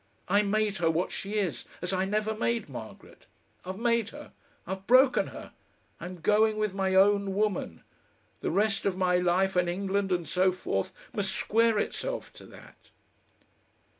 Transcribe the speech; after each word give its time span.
I 0.27 0.41
made 0.41 0.77
her 0.77 0.89
what 0.89 1.11
she 1.11 1.35
is 1.35 1.65
as 1.79 1.93
I 1.93 2.05
never 2.05 2.33
made 2.33 2.67
Margaret. 2.67 3.27
I've 3.63 3.77
made 3.77 4.09
her 4.09 4.31
I've 4.65 4.87
broken 4.87 5.27
her.... 5.27 5.53
I'm 5.99 6.21
going 6.21 6.57
with 6.57 6.73
my 6.73 6.95
own 6.95 7.35
woman. 7.35 7.83
The 8.39 8.49
rest 8.49 8.87
of 8.87 8.97
my 8.97 9.17
life 9.17 9.55
and 9.55 9.69
England, 9.69 10.11
and 10.11 10.27
so 10.27 10.51
forth, 10.51 10.91
must 11.13 11.31
square 11.35 11.77
itself 11.77 12.33
to 12.33 12.47
that...." 12.47 12.89